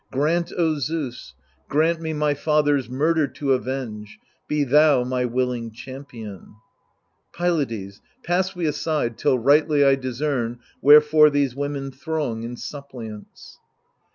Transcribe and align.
Grant, 0.11 0.51
O 0.57 0.79
Zeus, 0.79 1.35
Grant 1.69 2.01
me 2.01 2.11
my 2.11 2.33
father's 2.33 2.89
murder 2.89 3.27
to 3.27 3.53
avenge— 3.53 4.17
Be 4.49 4.63
thou 4.63 5.03
my 5.03 5.25
willing 5.25 5.69
champion! 5.69 6.55
Pylades, 7.33 8.01
Pass 8.23 8.55
we 8.55 8.65
aside, 8.65 9.15
till 9.15 9.37
rightly 9.37 9.85
I 9.85 9.93
discern 9.93 10.57
Wherefore 10.81 11.29
these 11.29 11.55
women 11.55 11.91
throng 11.91 12.41
in 12.41 12.55
suppliance. 12.57 13.59